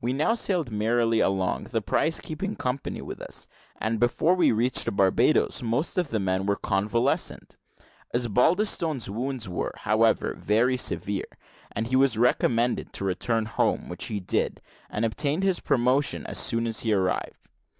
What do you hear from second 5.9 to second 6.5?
of the men